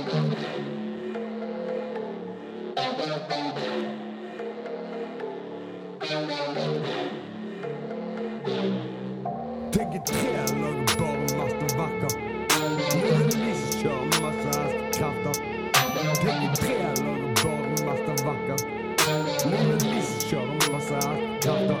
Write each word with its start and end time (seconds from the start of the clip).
Tänker 0.00 0.16
trä 10.06 10.44
lager 10.60 10.88
bara 10.98 11.26
massa 11.36 11.66
vackra. 11.78 12.10
Journalist 12.94 13.70
kör 13.82 14.04
massa 14.22 14.50
hästkrafter. 14.60 15.34
Tänker 16.22 16.52
trä 16.56 16.88
lager 17.04 17.34
bara 17.44 17.68
massa 17.86 18.14
vackra. 18.26 18.56
Journalist 19.44 20.18
kör 20.30 20.48
massa 20.72 20.98
hästkrafter. 21.08 21.80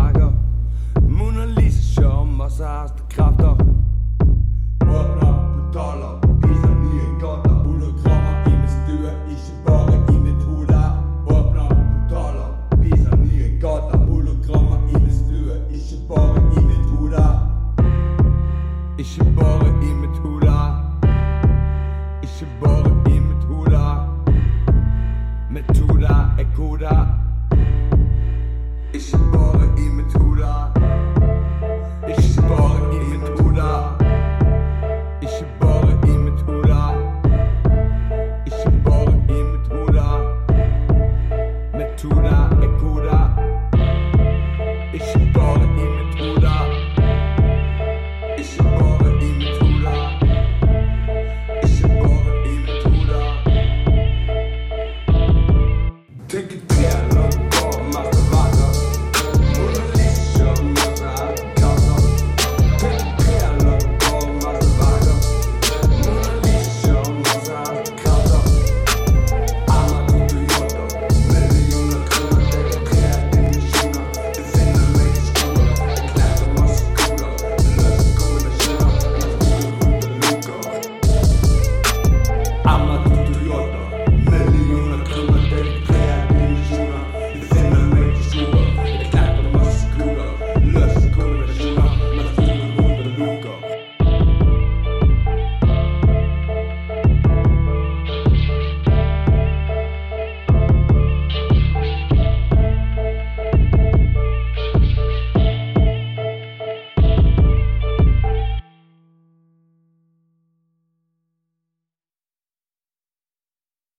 exercise 2.61 2.91
the 2.91 3.15
craft 3.15 3.60